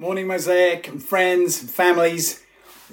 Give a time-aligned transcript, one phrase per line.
[0.00, 2.44] Morning, Mosaic and friends and families.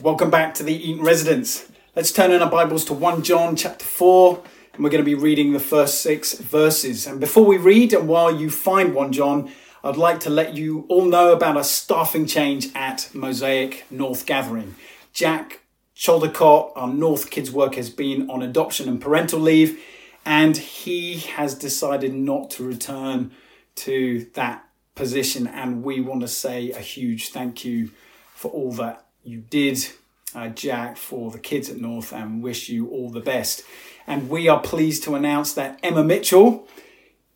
[0.01, 1.71] Welcome back to the Eaton Residence.
[1.95, 4.41] Let's turn in our Bibles to 1 John chapter 4,
[4.73, 7.05] and we're going to be reading the first six verses.
[7.05, 9.51] And before we read, and while you find 1 John,
[9.83, 14.73] I'd like to let you all know about a staffing change at Mosaic North Gathering.
[15.13, 15.59] Jack
[15.95, 19.79] Chaldecott, our North Kids work, has been on adoption and parental leave,
[20.25, 23.29] and he has decided not to return
[23.75, 24.64] to that
[24.95, 25.47] position.
[25.47, 27.91] And we want to say a huge thank you
[28.33, 29.87] for all that you did,
[30.33, 33.63] uh, Jack, for the kids at North, and wish you all the best.
[34.07, 36.67] And we are pleased to announce that Emma Mitchell,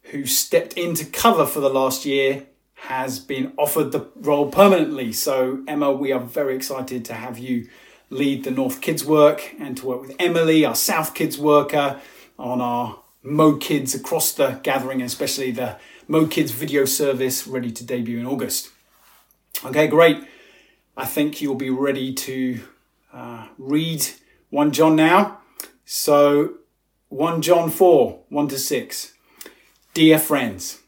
[0.04, 2.46] who stepped in to cover for the last year,
[2.76, 5.12] has been offered the role permanently.
[5.12, 7.68] So, Emma, we are very excited to have you
[8.10, 12.00] lead the North Kids work and to work with Emily, our South Kids worker,
[12.38, 15.78] on our Mo Kids across the gathering, especially the
[16.12, 18.72] Mo Kids video service ready to debut in August.
[19.64, 20.18] Okay, great.
[20.98, 22.62] I think you'll be ready to
[23.14, 24.04] uh, read
[24.50, 25.38] 1 John now.
[25.86, 26.56] So,
[27.10, 29.14] 1 John 4 1 to 6.
[29.94, 30.80] Dear friends,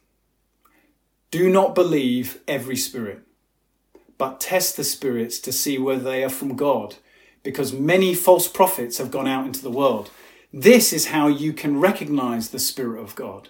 [1.30, 3.22] do not believe every spirit,
[4.18, 6.96] but test the spirits to see whether they are from God,
[7.44, 10.10] because many false prophets have gone out into the world.
[10.52, 13.50] This is how you can recognize the Spirit of God.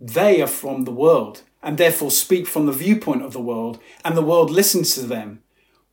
[0.00, 4.16] They are from the world and therefore speak from the viewpoint of the world, and
[4.16, 5.42] the world listens to them.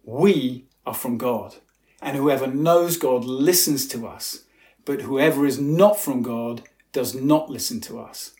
[0.03, 1.55] We are from God,
[1.99, 4.43] and whoever knows God listens to us,
[4.85, 8.35] but whoever is not from God does not listen to us.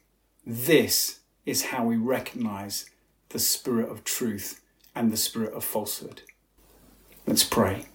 [0.46, 2.90] This is how we recognize
[3.30, 4.62] the spirit of truth
[4.94, 6.22] and the spirit of falsehood.
[7.26, 7.86] Let's pray.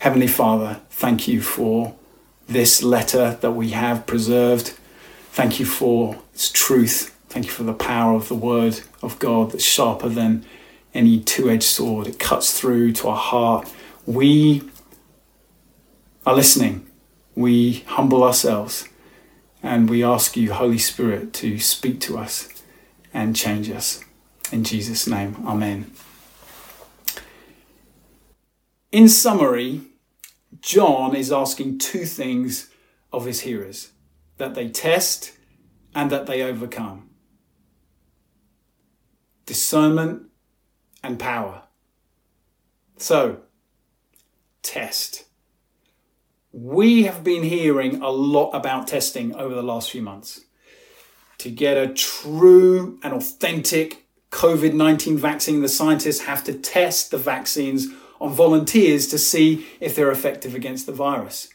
[0.00, 1.96] Heavenly Father, thank you for
[2.46, 4.74] this letter that we have preserved.
[5.32, 7.14] Thank you for its truth.
[7.28, 10.44] Thank you for the power of the word of God that's sharper than
[10.94, 12.06] any two edged sword.
[12.06, 13.72] It cuts through to our heart.
[14.06, 14.62] We
[16.26, 16.86] are listening.
[17.34, 18.88] We humble ourselves
[19.62, 22.48] and we ask you, Holy Spirit, to speak to us
[23.12, 24.04] and change us.
[24.50, 25.90] In Jesus' name, Amen.
[28.90, 29.82] In summary,
[30.60, 32.70] John is asking two things
[33.12, 33.92] of his hearers
[34.38, 35.32] that they test
[35.94, 37.10] and that they overcome.
[39.46, 40.22] Discernment
[41.02, 41.62] and power.
[42.96, 43.40] So,
[44.62, 45.24] test.
[46.52, 50.44] We have been hearing a lot about testing over the last few months.
[51.38, 57.18] To get a true and authentic COVID 19 vaccine, the scientists have to test the
[57.18, 57.88] vaccines
[58.20, 61.48] on volunteers to see if they're effective against the virus.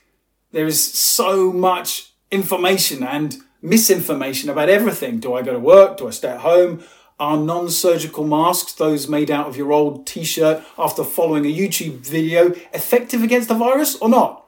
[0.51, 5.19] There is so much information and misinformation about everything.
[5.19, 5.97] Do I go to work?
[5.97, 6.83] Do I stay at home?
[7.19, 11.55] Are non surgical masks, those made out of your old t shirt after following a
[11.55, 14.45] YouTube video, effective against the virus or not?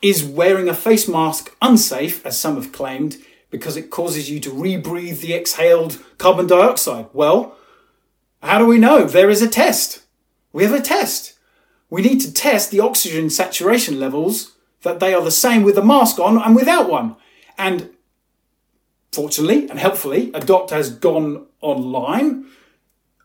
[0.00, 3.18] Is wearing a face mask unsafe, as some have claimed,
[3.50, 7.06] because it causes you to rebreathe the exhaled carbon dioxide?
[7.12, 7.56] Well,
[8.42, 9.04] how do we know?
[9.04, 10.02] There is a test.
[10.52, 11.34] We have a test.
[11.88, 14.52] We need to test the oxygen saturation levels
[14.82, 17.16] that they are the same with the mask on and without one.
[17.56, 17.90] And
[19.12, 22.46] fortunately and helpfully, a doctor has gone online,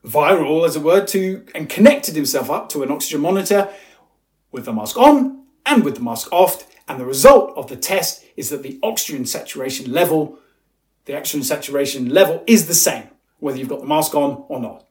[0.05, 3.69] viral as it were, to and connected himself up to an oxygen monitor
[4.51, 6.67] with the mask on and with the mask off.
[6.87, 10.39] And the result of the test is that the oxygen saturation level,
[11.05, 13.09] the oxygen saturation level is the same,
[13.39, 14.87] whether you've got the mask on or not.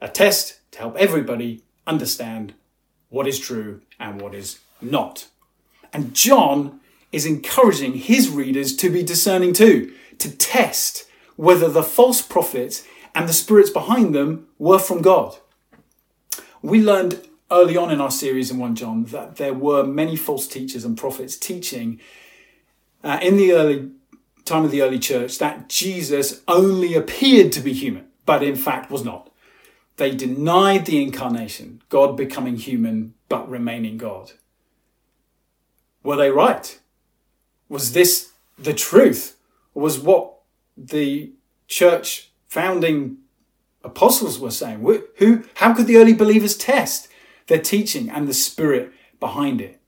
[0.00, 2.54] A test to help everybody understand
[3.08, 5.28] what is true and what is not.
[5.92, 6.80] And John
[7.12, 11.06] is encouraging his readers to be discerning too, to test
[11.36, 12.84] whether the false prophets
[13.14, 15.36] and the spirits behind them were from God.
[16.62, 20.48] We learned early on in our series in 1 John that there were many false
[20.48, 22.00] teachers and prophets teaching
[23.04, 23.90] uh, in the early
[24.44, 28.90] time of the early church that Jesus only appeared to be human, but in fact
[28.90, 29.30] was not.
[29.96, 34.32] They denied the incarnation, God becoming human but remaining God.
[36.06, 36.78] Were they right?
[37.68, 39.36] Was this the truth?
[39.74, 40.34] Was what
[40.76, 41.32] the
[41.66, 43.18] church founding
[43.82, 44.82] apostles were saying.
[45.16, 47.08] Who, how could the early believers test
[47.48, 49.80] their teaching and the spirit behind it?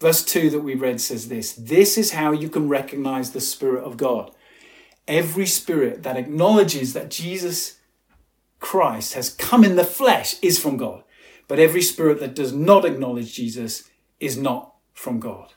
[0.00, 3.84] Verse 2 that we read says this This is how you can recognize the Spirit
[3.84, 4.32] of God.
[5.06, 7.78] Every spirit that acknowledges that Jesus
[8.58, 11.04] Christ has come in the flesh is from God.
[11.46, 13.88] But every spirit that does not acknowledge Jesus
[14.18, 14.69] is not
[15.00, 15.54] from God.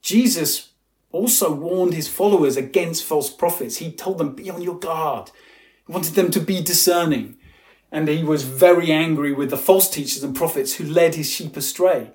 [0.00, 0.70] Jesus
[1.12, 3.76] also warned his followers against false prophets.
[3.76, 5.30] He told them, be on your guard.
[5.86, 7.36] He wanted them to be discerning.
[7.90, 11.58] And he was very angry with the false teachers and prophets who led his sheep
[11.58, 12.12] astray.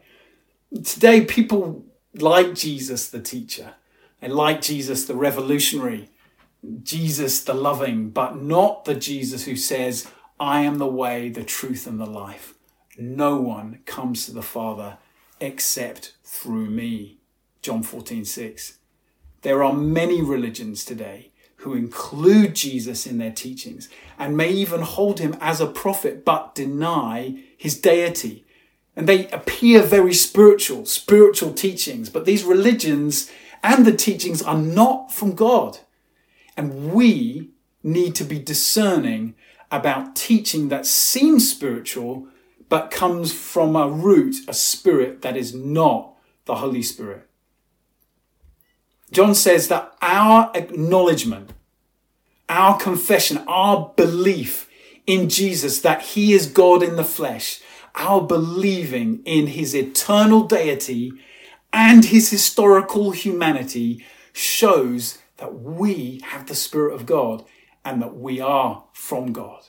[0.84, 1.86] Today, people
[2.16, 3.75] like Jesus, the teacher.
[4.19, 6.10] They like Jesus, the revolutionary.
[6.81, 10.08] Jesus, the loving, but not the Jesus who says,
[10.40, 12.56] I am the way, the truth, and the life.
[12.98, 14.98] No one comes to the Father
[15.39, 17.18] except through me.
[17.62, 18.80] John 14, 6.
[19.42, 25.19] There are many religions today who include Jesus in their teachings and may even hold
[25.19, 28.45] him as a prophet but deny his deity.
[28.95, 33.31] And they appear very spiritual, spiritual teachings, but these religions
[33.63, 35.80] and the teachings are not from God.
[36.56, 37.51] And we
[37.83, 39.36] need to be discerning
[39.72, 42.28] about teaching that seems spiritual
[42.69, 46.14] but comes from a root, a spirit that is not
[46.46, 47.28] the Holy Spirit.
[49.12, 51.52] John says that our acknowledgement,
[52.50, 54.69] our confession, our belief
[55.06, 57.62] in Jesus, that he is God in the flesh,
[57.96, 61.14] our believing in his eternal deity
[61.72, 67.46] and his historical humanity shows that we have the Spirit of God
[67.86, 69.64] and that we are from God.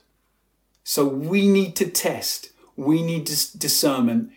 [0.82, 4.30] So we need to test, we need discernment,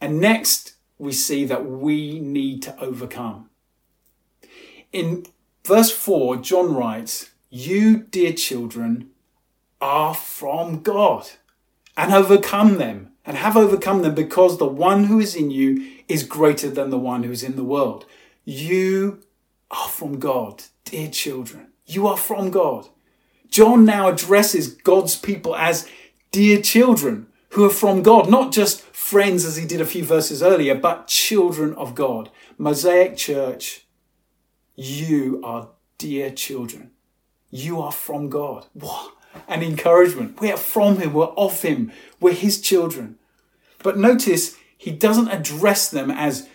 [0.00, 3.48] and next we see that we need to overcome.
[4.92, 5.24] In
[5.64, 9.10] verse 4, John writes, You, dear children,
[9.80, 11.28] are from God
[11.96, 16.24] and overcome them, and have overcome them because the one who is in you is
[16.24, 18.04] greater than the one who is in the world.
[18.44, 19.20] You
[19.70, 21.68] are from God, dear children.
[21.86, 22.88] You are from God.
[23.48, 25.88] John now addresses God's people as
[26.32, 30.42] dear children who are from God, not just friends as he did a few verses
[30.42, 32.30] earlier, but children of God.
[32.58, 33.86] Mosaic Church,
[34.74, 36.90] you are dear children.
[37.50, 38.66] You are from God.
[38.74, 39.14] What
[39.48, 40.38] an encouragement.
[40.38, 43.18] We are from Him, we're of Him, we're His children.
[43.82, 46.50] But notice he doesn't address them as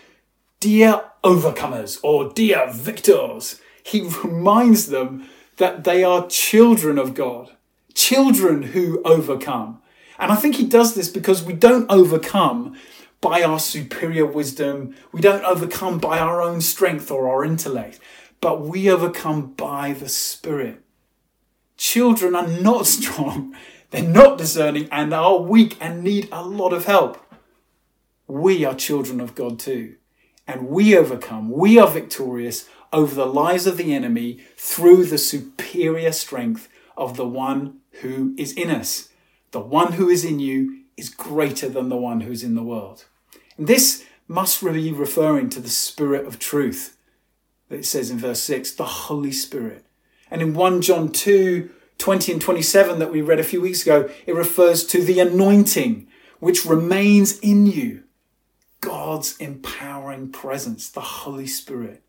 [0.60, 3.60] dear overcomers or dear victors.
[3.82, 5.28] He reminds them
[5.58, 7.58] that they are children of God,
[7.96, 9.81] children who overcome.
[10.22, 12.78] And I think he does this because we don't overcome
[13.20, 18.00] by our superior wisdom, we don't overcome by our own strength or our intellect,
[18.40, 20.82] but we overcome by the Spirit.
[21.76, 23.54] Children are not strong,
[23.90, 27.22] they're not discerning, and are weak and need a lot of help.
[28.28, 29.96] We are children of God too
[30.52, 36.12] and we overcome, we are victorious over the lies of the enemy through the superior
[36.12, 36.68] strength
[36.98, 39.08] of the one who is in us.
[39.52, 43.06] The one who is in you is greater than the one who's in the world.
[43.58, 46.98] And this must be referring to the Spirit of truth
[47.70, 49.86] that it says in verse 6, the Holy Spirit.
[50.30, 54.10] And in 1 John 2 20 and 27 that we read a few weeks ago,
[54.26, 56.08] it refers to the anointing
[56.40, 58.04] which remains in you
[58.82, 62.02] God's empowering presence, the Holy Spirit.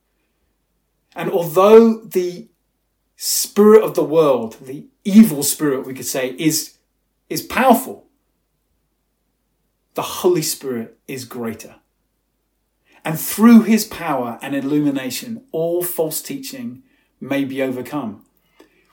[1.14, 2.48] And although the
[3.16, 6.78] spirit of the world, the evil spirit, we could say, is,
[7.32, 8.06] is powerful,
[9.94, 11.76] the Holy Spirit is greater.
[13.04, 16.82] And through his power and illumination, all false teaching
[17.20, 18.24] may be overcome.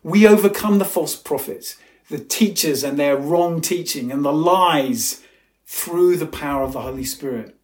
[0.01, 1.77] We overcome the false prophets,
[2.09, 5.21] the teachers and their wrong teaching, and the lies
[5.65, 7.55] through the power of the Holy Spirit.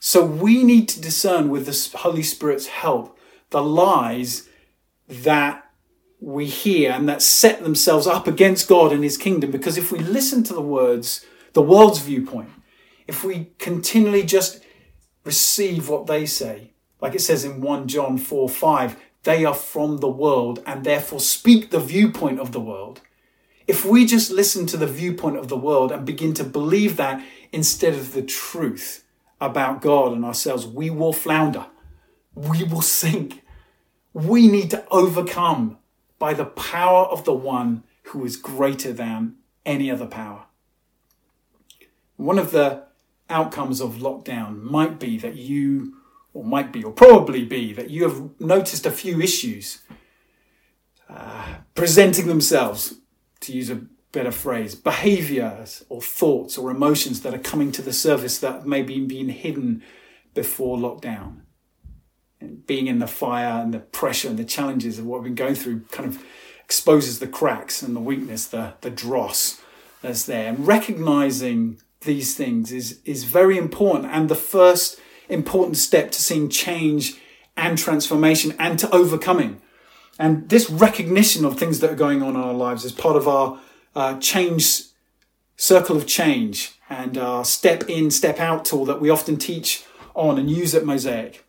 [0.00, 3.18] So we need to discern with the Holy Spirit's help
[3.50, 4.48] the lies
[5.08, 5.63] that
[6.24, 9.50] we hear and that set themselves up against God and his kingdom.
[9.50, 12.50] Because if we listen to the words, the world's viewpoint,
[13.06, 14.60] if we continually just
[15.24, 19.98] receive what they say, like it says in 1 John 4 5, they are from
[19.98, 23.02] the world and therefore speak the viewpoint of the world.
[23.66, 27.22] If we just listen to the viewpoint of the world and begin to believe that
[27.52, 29.04] instead of the truth,
[29.40, 31.66] about God and ourselves, we will flounder.
[32.34, 33.42] We will sink.
[34.12, 35.78] We need to overcome
[36.24, 39.34] by the power of the one who is greater than
[39.66, 40.46] any other power.
[42.16, 42.84] One of the
[43.28, 45.98] outcomes of lockdown might be that you,
[46.32, 49.82] or might be, or probably be, that you have noticed a few issues
[51.10, 52.94] uh, presenting themselves
[53.40, 57.92] to use a better phrase, behaviors or thoughts or emotions that are coming to the
[57.92, 59.82] surface that may maybe been hidden
[60.32, 61.43] before lockdown.
[62.66, 65.54] Being in the fire and the pressure and the challenges of what we've been going
[65.54, 66.22] through kind of
[66.64, 69.60] exposes the cracks and the weakness, the, the dross
[70.02, 70.48] that's there.
[70.48, 76.48] And recognizing these things is, is very important and the first important step to seeing
[76.48, 77.20] change
[77.56, 79.60] and transformation and to overcoming.
[80.18, 83.26] And this recognition of things that are going on in our lives is part of
[83.26, 83.60] our
[83.94, 84.82] uh, change
[85.56, 89.84] circle of change and our step in, step out tool that we often teach
[90.14, 91.44] on and use at Mosaic.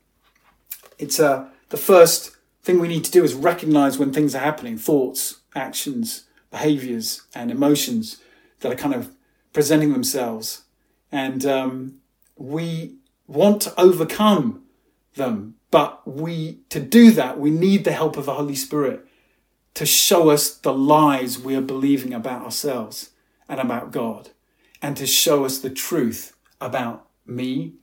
[0.98, 4.78] It's uh, the first thing we need to do is recognize when things are happening
[4.78, 8.22] thoughts, actions, behaviors, and emotions
[8.60, 9.12] that are kind of
[9.54, 10.64] presenting themselves.
[11.12, 12.00] And um,
[12.36, 12.96] we
[13.28, 14.64] want to overcome
[15.16, 19.06] them, but we to do that we need the help of the Holy Spirit
[19.74, 23.12] to show us the lies we are believing about ourselves
[23.48, 24.30] and about God,
[24.82, 27.74] and to show us the truth about me,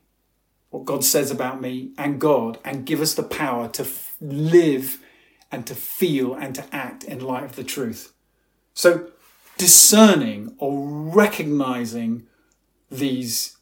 [0.73, 4.99] what God says about me and God, and give us the power to f- live
[5.53, 8.13] and to feel and to act in light of the truth.
[8.75, 9.11] So,
[9.57, 12.27] discerning or recognizing
[12.91, 13.57] these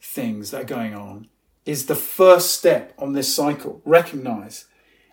[0.00, 1.28] things that are going on
[1.66, 3.82] is the first step on this cycle.
[3.84, 4.64] Recognize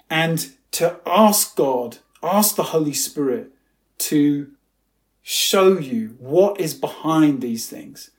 [0.09, 3.51] and to ask God Ask the Holy Spirit
[3.99, 4.49] to
[5.21, 8.09] show you what is behind these things.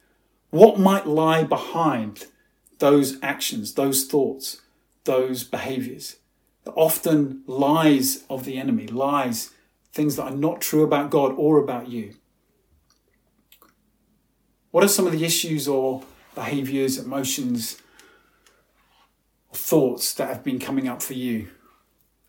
[0.50, 2.26] What might lie behind
[2.78, 4.60] those actions, those thoughts,
[5.04, 6.16] those behaviors?
[6.74, 9.50] Often lies of the enemy, lies,
[9.92, 12.14] things that are not true about God or about you.
[14.70, 16.02] What are some of the issues or
[16.34, 17.80] behaviors, emotions,
[19.48, 21.48] or thoughts that have been coming up for you?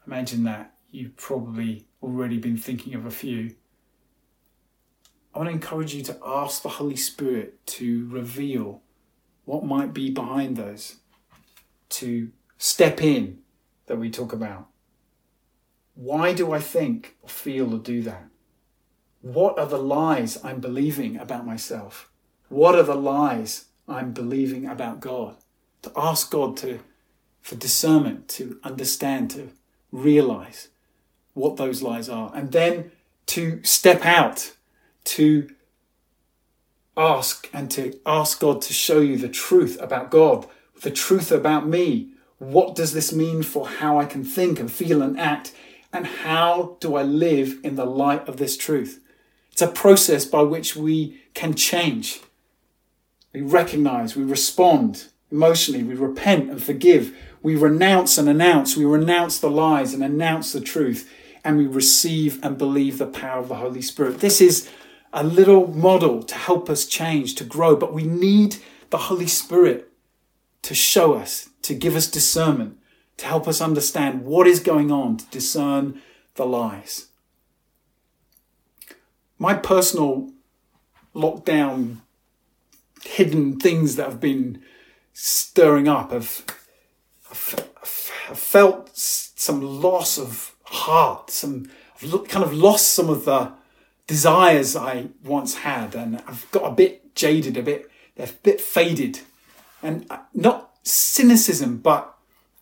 [0.05, 3.55] Imagine that you've probably already been thinking of a few.
[5.35, 8.81] I want to encourage you to ask the Holy Spirit to reveal
[9.47, 10.97] what might be behind those,
[11.87, 13.39] to step in
[13.85, 14.67] that we talk about.
[15.95, 18.25] Why do I think or feel or do that?
[19.21, 22.09] What are the lies I'm believing about myself?
[22.49, 25.37] What are the lies I'm believing about God?
[25.83, 26.81] To ask God to
[27.41, 29.51] for discernment, to understand, to
[29.93, 30.67] realize
[31.33, 32.91] what those lies are, and then
[33.27, 34.51] to step out,
[35.05, 35.47] to
[36.97, 40.47] ask and to ask God to show you the truth about God,
[40.81, 42.09] the truth about me.
[42.39, 45.53] What does this mean for how I can think and feel and act?
[45.93, 48.99] And how do I live in the light of this truth?
[49.51, 52.19] It's a process by which we can change.
[53.33, 59.39] We recognize, we respond emotionally, we repent and forgive, we renounce and announce, we renounce
[59.39, 61.11] the lies and announce the truth
[61.43, 64.19] and we receive and believe the power of the Holy Spirit.
[64.19, 64.69] This is
[65.13, 68.57] a little model to help us change, to grow, but we need
[68.89, 69.89] the Holy Spirit
[70.63, 72.77] to show us, to give us discernment,
[73.17, 76.01] to help us understand what is going on, to discern
[76.35, 77.07] the lies.
[79.39, 80.31] My personal
[81.15, 81.97] lockdown
[83.03, 84.61] hidden things that have been
[85.13, 86.45] stirring up have,
[87.25, 93.53] have felt some loss of heart, some I've kind of lost some of the
[94.07, 98.59] desires I once had, and I've got a bit jaded, a bit they're a bit
[98.59, 99.19] faded,
[99.83, 102.17] and uh, not cynicism, but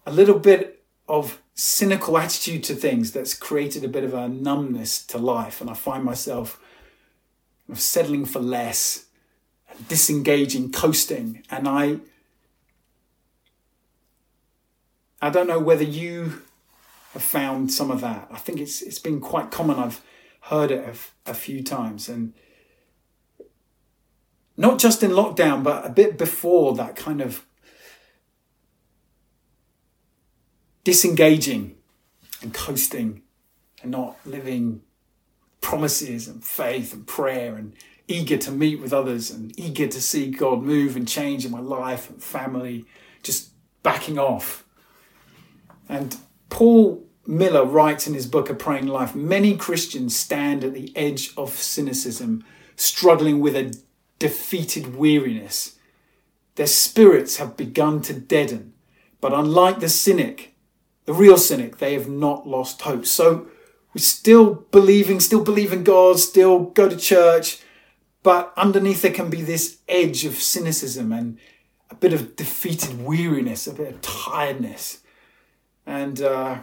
[0.05, 5.05] a little bit of cynical attitude to things that's created a bit of a numbness
[5.05, 6.59] to life, and I find myself
[7.73, 9.05] settling for less,
[9.87, 11.99] disengaging, coasting, and I.
[15.21, 16.43] I don't know whether you
[17.13, 18.27] have found some of that.
[18.29, 19.77] I think it's it's been quite common.
[19.77, 20.01] I've
[20.45, 22.33] heard it a, few times, and
[24.55, 27.45] not just in lockdown, but a bit before that kind of
[30.83, 31.75] disengaging
[32.43, 33.23] and coasting
[33.81, 34.81] and not living
[35.61, 37.73] promises and faith and prayer and
[38.07, 41.59] eager to meet with others and eager to see God move and change in my
[41.59, 42.85] life and family,
[43.23, 43.49] just
[43.81, 44.63] backing off.
[45.89, 46.15] And
[46.49, 51.33] Paul Miller writes in his book, A Praying Life many Christians stand at the edge
[51.35, 53.75] of cynicism, struggling with a
[54.19, 55.77] defeated weariness.
[56.55, 58.73] Their spirits have begun to deaden,
[59.19, 60.55] but unlike the cynic,
[61.05, 63.05] the real cynic, they have not lost hope.
[63.05, 63.47] So
[63.93, 67.59] we're still believing, still believe in God, still go to church,
[68.23, 71.37] but underneath there can be this edge of cynicism and
[71.89, 75.01] a bit of defeated weariness, a bit of tiredness.
[75.85, 76.59] And uh,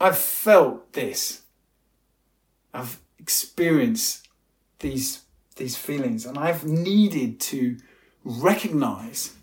[0.00, 1.42] I've felt this.
[2.72, 4.28] I've experienced
[4.78, 5.22] these,
[5.56, 7.76] these feelings, and I've needed to
[8.24, 9.34] recognize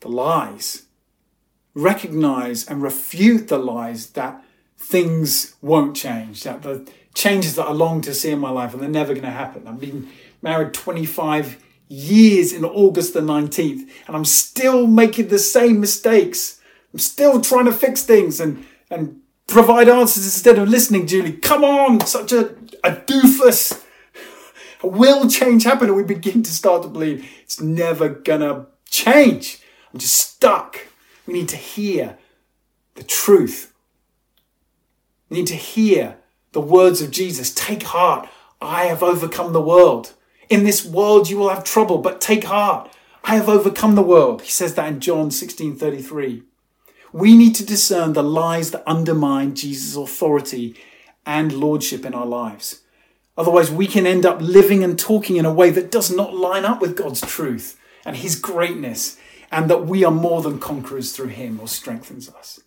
[0.00, 0.82] the lies,
[1.72, 4.44] recognize and refute the lies that
[4.76, 8.82] things won't change, that the changes that I long to see in my life and
[8.82, 9.66] they're never going to happen.
[9.66, 10.10] I've been
[10.42, 16.60] married 25 years in August the 19th, and I'm still making the same mistakes.
[16.92, 21.32] I'm still trying to fix things and, and provide answers instead of listening, Julie.
[21.32, 23.82] Come on, such a, a doofus.
[24.82, 25.88] Will change happen?
[25.88, 29.60] And we begin to start to believe it's never gonna change.
[29.92, 30.88] I'm just stuck.
[31.26, 32.18] We need to hear
[32.94, 33.72] the truth.
[35.30, 36.18] We need to hear
[36.52, 37.52] the words of Jesus.
[37.54, 38.28] Take heart.
[38.60, 40.12] I have overcome the world.
[40.50, 42.90] In this world you will have trouble, but take heart.
[43.24, 44.42] I have overcome the world.
[44.42, 46.42] He says that in John 16 33.
[47.14, 50.74] We need to discern the lies that undermine Jesus' authority
[51.24, 52.80] and lordship in our lives.
[53.38, 56.64] Otherwise, we can end up living and talking in a way that does not line
[56.64, 59.16] up with God's truth and His greatness,
[59.52, 62.58] and that we are more than conquerors through Him or strengthens us.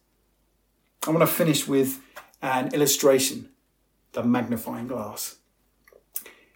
[1.06, 2.00] I want to finish with
[2.42, 3.50] an illustration
[4.14, 5.40] the magnifying glass.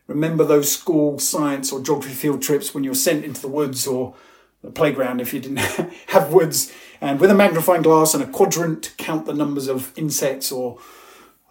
[0.08, 4.16] Remember those school science or geography field trips when you're sent into the woods or
[4.64, 5.58] the playground if you didn't
[6.08, 9.92] have woods and with a magnifying glass and a quadrant to count the numbers of
[9.98, 10.78] insects or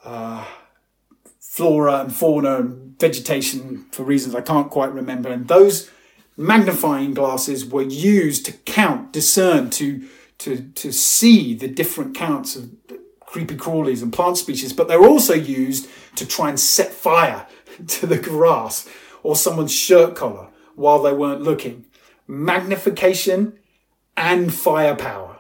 [0.04, 0.44] uh,
[1.38, 5.28] flora and fauna and vegetation for reasons I can't quite remember.
[5.28, 5.90] And those
[6.36, 12.70] magnifying glasses were used to count, discern, to to to see the different counts of
[13.20, 17.46] creepy crawlies and plant species, but they're also used to try and set fire
[17.86, 18.88] to the grass
[19.22, 21.84] or someone's shirt collar while they weren't looking.
[22.30, 23.58] Magnification
[24.16, 25.30] and firepower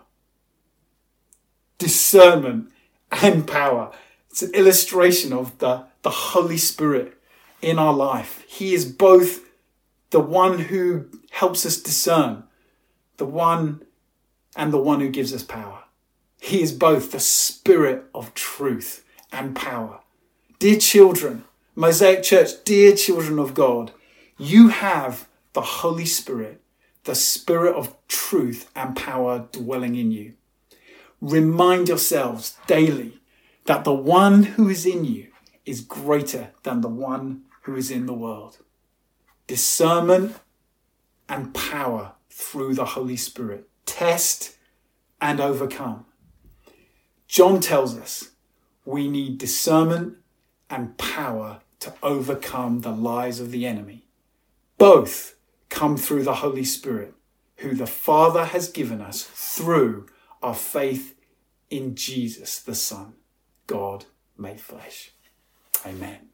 [1.80, 2.70] discernment
[3.10, 3.90] and power.
[4.30, 7.14] It's an illustration of the, the Holy Spirit
[7.60, 8.44] in our life.
[8.46, 9.40] He is both
[10.10, 12.44] the one who helps us discern,
[13.16, 13.82] the one
[14.54, 15.84] and the one who gives us power.
[16.40, 20.00] He is both the Spirit of truth and power.
[20.58, 23.92] Dear children, Mosaic Church, dear children of God,
[24.38, 26.59] you have the Holy Spirit,
[27.10, 30.32] the Spirit of truth and power dwelling in you
[31.20, 33.20] remind yourselves daily
[33.64, 35.26] that the one who is in you
[35.66, 38.58] is greater than the one who is in the world.
[39.48, 40.36] Discernment
[41.28, 43.68] and power through the Holy Spirit.
[43.86, 44.56] Test
[45.20, 46.06] and overcome.
[47.26, 48.30] John tells us
[48.84, 50.18] we need discernment
[50.70, 54.06] and power to overcome the lies of the enemy.
[54.78, 55.34] Both
[55.70, 57.14] come through the Holy Spirit,
[57.56, 60.06] who the Father has given us through
[60.42, 61.16] our faith
[61.70, 63.14] in Jesus, the Son,
[63.66, 64.04] God
[64.36, 65.12] made flesh.
[65.86, 66.29] Amen.